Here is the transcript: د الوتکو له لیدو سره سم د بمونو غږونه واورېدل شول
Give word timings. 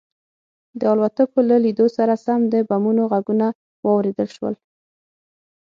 د 0.79 0.81
الوتکو 0.93 1.39
له 1.49 1.57
لیدو 1.65 1.87
سره 1.97 2.13
سم 2.25 2.39
د 2.53 2.55
بمونو 2.69 3.03
غږونه 3.11 3.47
واورېدل 3.85 4.27
شول 4.35 4.55